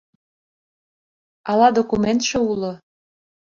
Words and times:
Ала 1.51 1.69
документше 1.77 2.37
уло? 2.51 2.71